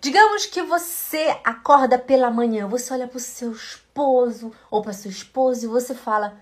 Digamos 0.00 0.46
que 0.46 0.62
você 0.62 1.38
acorda 1.44 1.98
pela 1.98 2.30
manhã, 2.30 2.66
você 2.66 2.94
olha 2.94 3.06
para 3.06 3.18
o 3.18 3.20
seu 3.20 3.52
esposo 3.52 4.50
ou 4.70 4.80
para 4.80 4.94
sua 4.94 5.10
esposa 5.10 5.66
e 5.66 5.68
você 5.68 5.94
fala 5.94 6.38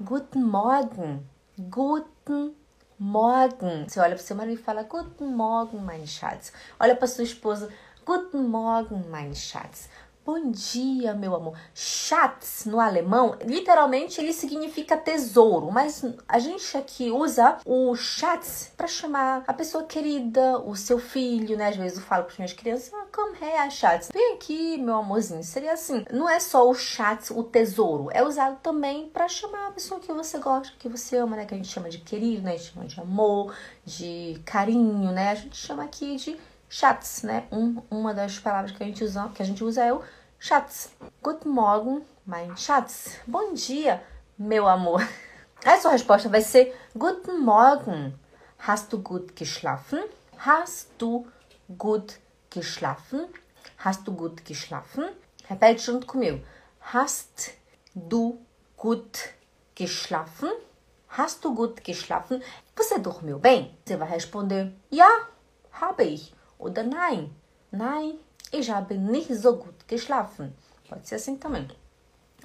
Guten 0.00 0.42
Morgen, 0.42 1.24
Guten 1.56 2.56
Morgen. 2.98 3.88
Você 3.88 4.00
olha 4.00 4.16
para 4.16 4.24
seu 4.24 4.34
marido 4.34 4.58
e 4.58 4.62
fala 4.62 4.82
Guten 4.82 5.28
Morgen, 5.28 5.82
mein 5.82 6.04
Schatz. 6.04 6.52
Olha 6.80 6.96
para 6.96 7.06
sua 7.06 7.22
esposa, 7.22 7.72
Guten 8.04 8.42
Morgen, 8.42 9.04
mein 9.08 9.32
Schatz. 9.36 9.88
Bom 10.26 10.50
dia, 10.50 11.14
meu 11.14 11.36
amor. 11.36 11.56
Schatz 11.72 12.64
no 12.66 12.80
alemão, 12.80 13.36
literalmente 13.44 14.20
ele 14.20 14.32
significa 14.32 14.96
tesouro, 14.96 15.70
mas 15.70 16.04
a 16.26 16.40
gente 16.40 16.76
aqui 16.76 17.12
usa 17.12 17.58
o 17.64 17.94
Schatz 17.94 18.72
para 18.76 18.88
chamar 18.88 19.44
a 19.46 19.54
pessoa 19.54 19.84
querida, 19.84 20.58
o 20.58 20.74
seu 20.74 20.98
filho, 20.98 21.56
né? 21.56 21.68
Às 21.68 21.76
vezes 21.76 21.98
eu 21.98 22.02
falo 22.02 22.24
para 22.24 22.32
as 22.32 22.38
minhas 22.38 22.52
crianças, 22.54 22.92
ah, 22.92 23.06
come 23.14 23.38
here, 23.40 23.70
Schatz. 23.70 24.10
Vem 24.12 24.34
aqui, 24.34 24.78
meu 24.78 24.96
amorzinho. 24.96 25.44
Seria 25.44 25.74
assim. 25.74 26.04
Não 26.10 26.28
é 26.28 26.40
só 26.40 26.68
o 26.68 26.74
Schatz, 26.74 27.30
o 27.30 27.44
tesouro, 27.44 28.08
é 28.12 28.24
usado 28.24 28.58
também 28.60 29.08
para 29.08 29.28
chamar 29.28 29.68
a 29.68 29.70
pessoa 29.70 30.00
que 30.00 30.12
você 30.12 30.40
gosta, 30.40 30.74
que 30.76 30.88
você 30.88 31.18
ama, 31.18 31.36
né? 31.36 31.44
Que 31.44 31.54
a 31.54 31.56
gente 31.56 31.68
chama 31.68 31.88
de 31.88 31.98
querido, 31.98 32.42
né? 32.42 32.54
A 32.54 32.56
gente 32.56 32.72
chama 32.72 32.86
de 32.86 33.00
amor, 33.00 33.54
de 33.84 34.42
carinho, 34.44 35.12
né? 35.12 35.30
A 35.30 35.34
gente 35.36 35.56
chama 35.56 35.84
aqui 35.84 36.16
de 36.16 36.36
Schatz, 36.68 37.22
né? 37.22 37.46
Um, 37.52 37.80
uma 37.90 38.12
das 38.12 38.38
palavras 38.38 38.72
que 38.72 38.82
a 38.82 38.86
gente 38.86 39.02
usa, 39.04 39.30
que 39.34 39.42
a 39.42 39.46
gente 39.46 39.62
usa 39.62 39.84
é 39.84 39.92
o 39.92 40.02
Schatz. 40.38 40.90
Guten 41.22 41.48
Morgen, 41.48 42.02
mein 42.26 42.56
Schatz. 42.56 43.18
Bom 43.26 43.54
dia, 43.54 44.02
meu 44.38 44.66
amor. 44.66 45.00
A 45.64 45.78
sua 45.78 45.92
resposta 45.92 46.28
vai 46.28 46.40
ser 46.42 46.76
Guten 46.94 47.38
Morgen. 47.38 48.12
Hast 48.58 48.92
du 48.92 48.98
gut 48.98 49.34
geschlafen? 49.36 50.02
Hast 50.38 50.90
du 50.98 51.26
gut 51.68 52.18
geschlafen? 52.50 53.28
Hast 53.78 54.06
du 54.06 54.12
gut 54.12 54.44
geschlafen? 54.44 55.08
Repete 55.48 55.82
junto 55.82 56.06
comigo. 56.06 56.40
Hast 56.80 57.52
du 57.94 58.40
gut 58.76 59.30
geschlafen? 59.74 60.50
Hast 61.08 61.44
du 61.44 61.54
gut 61.54 61.82
geschlafen? 61.84 62.42
Você 62.74 62.98
dormiu 62.98 63.38
bem? 63.38 63.76
Você 63.84 63.96
vai 63.96 64.08
responder 64.08 64.72
Ja, 64.90 65.28
habe 65.70 66.04
ich 66.04 66.35
oder 66.58 66.82
Nein. 66.82 67.30
Nein, 67.70 68.18
ich 68.52 68.70
habe 68.70 68.96
nicht 68.96 69.34
so 69.34 69.56
gut 69.56 69.86
geschlafen. 69.88 70.54
Pode 70.88 71.06
ser 71.06 71.16
assim 71.16 71.36
também. 71.36 71.68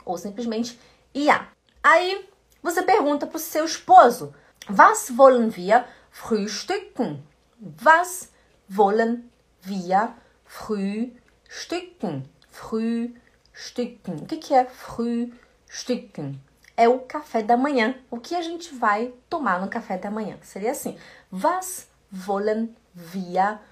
Ou 0.03 0.17
simplesmente 0.17 0.77
ja. 1.13 1.47
Aí 1.83 2.27
você 2.61 2.81
pergunta 2.81 3.27
para 3.27 3.37
o 3.37 3.39
seu 3.39 3.65
esposo: 3.65 4.33
Was 4.69 5.15
wollen 5.15 5.55
wir 5.55 5.85
frühstücken? 6.09 7.23
Was 7.59 8.29
wollen 8.67 9.29
wir 9.61 10.15
frühstücken? 10.45 12.23
Frühstücken. 12.49 14.23
O 14.23 14.25
que, 14.25 14.37
que 14.37 14.53
é 14.53 14.65
frühstücken? 14.65 16.41
É 16.75 16.89
o 16.89 16.99
café 17.01 17.43
da 17.43 17.55
manhã. 17.55 17.95
O 18.09 18.19
que 18.19 18.35
a 18.35 18.41
gente 18.41 18.73
vai 18.73 19.13
tomar 19.29 19.61
no 19.61 19.69
café 19.69 19.97
da 19.97 20.09
manhã? 20.09 20.37
Seria 20.41 20.71
assim: 20.71 20.97
Was 21.31 21.87
wollen 22.11 22.75
wir 22.93 23.59
frühstücken? 23.59 23.70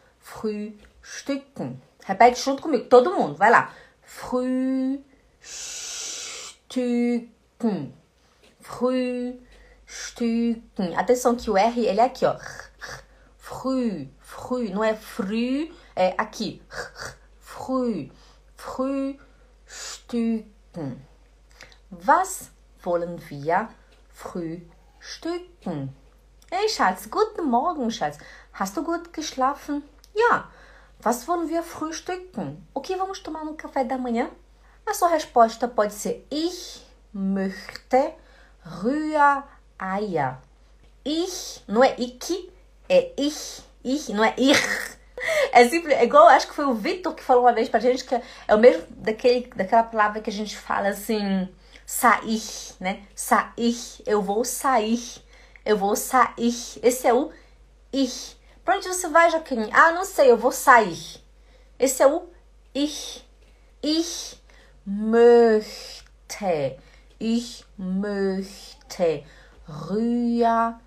Repete 2.06 2.42
junto 2.42 2.62
comigo, 2.62 2.86
todo 2.86 3.14
mundo. 3.14 3.36
Vai 3.36 3.52
lá. 3.52 3.74
Frühstücken. 4.02 5.04
Frühstücken. 8.62 10.96
Atenção 10.96 11.36
que 11.36 11.50
o 11.50 11.58
R, 11.58 11.86
ele 11.86 12.00
é 12.00 12.06
aqui, 12.06 12.26
ó. 12.26 12.38
Früh, 13.38 14.08
früh, 14.20 14.70
não 14.70 14.82
é 14.84 14.96
früh, 14.96 15.72
é 15.96 16.14
aqui. 16.18 16.62
Früh, 17.40 18.10
frühstücken. 18.56 20.46
Was 22.06 22.52
wollen 22.84 23.18
wir 23.30 23.70
frühstücken? 24.10 25.90
Hey 26.52 26.70
Schatz, 26.70 27.10
guten 27.10 27.46
Morgen, 27.46 27.90
Schatz. 27.92 28.18
Hast 28.54 28.78
du 28.78 28.84
gut 28.84 29.12
geschlafen? 29.14 29.84
Ja. 30.14 30.50
Was 31.02 31.28
wollen 31.28 31.48
wir 31.48 31.64
frühstücken? 31.64 32.68
O 32.74 32.82
que 32.82 32.96
vamos 32.98 33.20
tomar 33.20 33.46
no 33.46 33.54
café 33.56 33.84
da 33.84 33.98
manhã? 33.98 34.30
A 34.86 34.94
sua 34.94 35.08
resposta 35.10 35.68
pode 35.68 35.94
ser 35.94 36.26
Ich 36.30 36.82
möchte 37.14 38.14
Rühreier. 38.66 40.42
Ich, 41.06 41.64
não 41.68 41.84
é 41.84 41.96
ich, 41.98 42.52
é 42.90 43.14
ich. 43.18 43.64
Ich, 43.84 44.12
não 44.12 44.24
é 44.24 44.34
ich. 44.38 44.60
É 45.52 45.68
simples, 45.68 45.96
é 45.96 46.06
igual, 46.06 46.28
acho 46.28 46.48
que 46.48 46.56
foi 46.56 46.66
o 46.66 46.74
Vitor 46.74 47.14
que 47.14 47.24
falou 47.24 47.44
uma 47.44 47.52
vez 47.52 47.68
pra 47.68 47.80
gente 47.80 48.06
que 48.06 48.16
é 48.16 48.56
o 48.56 48.58
mesmo 48.58 48.84
daquele, 48.90 49.48
daquela 49.54 49.84
palavra 49.84 50.22
que 50.22 50.30
a 50.30 50.34
gente 50.34 50.58
fala 50.58 50.90
assim, 50.90 51.50
sair, 51.86 52.42
né? 52.80 53.04
Sair, 53.14 53.76
eu 54.06 54.22
vou 54.22 54.46
sair, 54.46 55.02
eu 55.66 55.76
vou 55.78 55.96
sair. 55.96 56.56
Esse 56.82 57.06
é 57.06 57.14
o 57.14 57.32
ich. 57.92 58.39
Onde 58.72 58.88
você 58.88 59.08
vai, 59.08 59.32
Jaqueline? 59.32 59.72
Ah, 59.74 59.92
não 59.92 60.06
sei, 60.06 60.30
eu 60.30 60.38
vou 60.38 60.52
sair. 60.52 61.20
Esse 61.80 62.04
é 62.04 62.08
o 62.08 62.30
ich. 62.72 63.26
Ich 63.82 64.40
möchte. 64.86 66.78
Ich 67.20 67.66
möchte 67.76 69.24
Rühreier. 69.68 70.80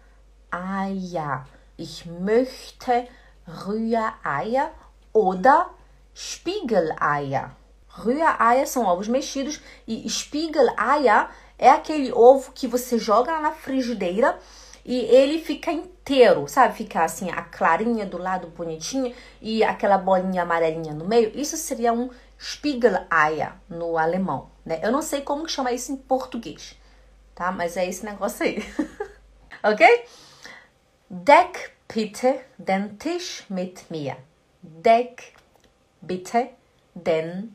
Ich 1.77 2.07
möchte 2.07 3.09
Rühreier 3.49 4.71
oder 5.13 5.71
Spiegeleier. 6.15 7.51
Rühreier 7.89 8.67
são 8.69 8.87
ovos 8.87 9.09
mexidos 9.09 9.61
e 9.89 10.09
Spiegeleier 10.09 11.31
é 11.59 11.71
aquele 11.71 12.13
ovo 12.13 12.53
que 12.53 12.69
você 12.69 12.97
joga 12.97 13.41
na 13.41 13.51
frigideira 13.51 14.39
e 14.85 14.97
ele 14.97 15.41
fica 15.41 15.71
inteiro, 15.71 16.49
sabe? 16.49 16.77
Fica 16.77 17.05
assim, 17.05 17.31
a 17.31 17.43
clarinha 17.43 18.05
do 18.05 18.19
lado 18.19 18.49
bonitinha 18.49 19.15
e 19.41 19.63
aquela 19.63 19.97
bolinha 19.97 20.43
amarelinha 20.43 20.93
no 20.93 21.05
meio. 21.05 21.31
Isso 21.35 21.57
seria 21.57 21.93
um 21.93 22.11
Spiegeleier 22.41 23.53
no 23.69 23.97
alemão, 23.97 24.51
né? 24.67 24.81
Eu 24.83 24.91
não 24.91 25.01
sei 25.01 25.21
como 25.21 25.49
chama 25.49 25.71
isso 25.71 25.93
em 25.93 25.97
português, 25.97 26.77
tá? 27.35 27.53
Mas 27.53 27.77
é 27.77 27.87
esse 27.87 28.05
negócio 28.05 28.45
aí. 28.45 28.59
ok? 29.63 30.05
Deck 31.09 31.71
bitte 31.93 32.41
den 32.59 32.97
Tisch 32.99 33.45
mit 33.49 33.85
mir. 33.91 34.17
Deck 34.61 35.23
bitte 36.01 36.51
den 36.95 37.55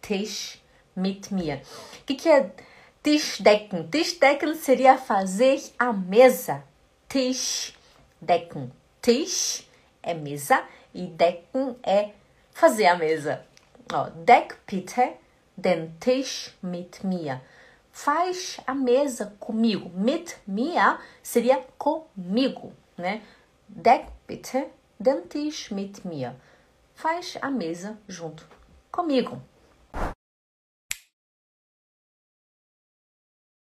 Tisch 0.00 0.62
mit 0.94 1.32
mir. 1.32 1.62
O 2.00 2.04
que, 2.04 2.14
que 2.14 2.28
é 2.28 2.52
Tischdecken? 3.02 3.88
Tischdecken 3.88 4.54
seria 4.54 4.98
fazer 4.98 5.60
a 5.78 5.92
mesa. 5.92 6.62
Tisch, 7.08 7.72
decken. 8.20 8.70
Tisch 9.00 9.66
é 10.02 10.12
mesa 10.12 10.62
e 10.92 11.06
decken 11.06 11.74
é 11.82 12.10
fazer 12.52 12.84
a 12.84 12.96
mesa. 12.96 13.46
Ó, 13.90 14.10
deck 14.10 14.56
bitte 14.66 15.14
den 15.56 15.94
Tisch 15.98 16.52
mit 16.62 17.02
mir. 17.02 17.40
Faz 17.90 18.60
a 18.66 18.74
mesa 18.74 19.34
comigo. 19.40 19.90
Mit 19.94 20.36
mir 20.46 20.98
seria 21.22 21.64
comigo, 21.78 22.74
né? 22.98 23.22
Deck 23.66 24.12
bitte 24.26 24.66
den 25.00 25.26
Tisch 25.30 25.70
mit 25.70 26.04
mir. 26.04 26.36
Faz 26.94 27.38
a 27.40 27.50
mesa 27.50 27.96
junto 28.06 28.44
comigo. 28.92 29.40